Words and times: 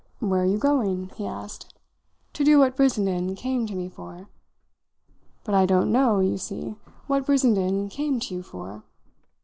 "Where 0.19 0.41
are 0.41 0.45
you 0.45 0.57
going?" 0.57 1.09
he 1.15 1.27
asked. 1.27 1.75
"To 2.33 2.43
do 2.43 2.57
what 2.57 2.75
Brissenden 2.75 3.35
came 3.35 3.67
to 3.67 3.75
me 3.75 3.87
for." 3.87 4.29
"But 5.43 5.53
I 5.53 5.67
don't 5.67 5.91
know, 5.91 6.21
you 6.21 6.39
see, 6.39 6.73
what 7.05 7.27
Brissenden 7.27 7.87
came 7.87 8.19
to 8.21 8.33
you 8.33 8.41
for." 8.41 8.81